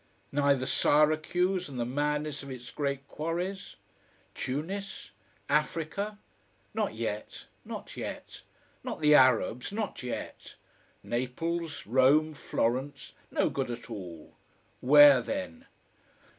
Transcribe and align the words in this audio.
Neither 0.31 0.65
Syracuse 0.65 1.69
and 1.69 1.79
the 1.79 1.85
madness 1.85 2.41
of 2.41 2.49
its 2.49 2.71
great 2.71 3.07
quarries. 3.07 3.75
Tunis? 4.33 5.11
Africa? 5.47 6.17
Not 6.73 6.95
yet, 6.95 7.45
not 7.63 7.95
yet. 7.95 8.41
Not 8.83 9.01
the 9.01 9.13
Arabs, 9.13 9.71
not 9.71 10.01
yet. 10.01 10.55
Naples, 11.03 11.85
Rome, 11.85 12.33
Florence? 12.33 13.13
No 13.29 13.51
good 13.51 13.69
at 13.69 13.91
all. 13.91 14.33
Where 14.79 15.21
then? 15.21 15.67